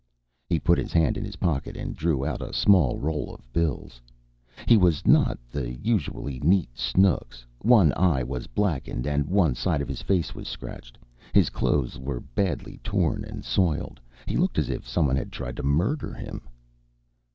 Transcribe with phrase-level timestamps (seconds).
[0.49, 4.01] He put his hand in his pocket and drew out a small roll of bills.
[4.65, 7.45] He was not the usually neat Snooks.
[7.59, 10.97] One eye was blackened and one side of his face was scratched.
[11.35, 13.99] His clothes were badly torn and soiled.
[14.25, 16.49] He looked as if some one had tried to murder him.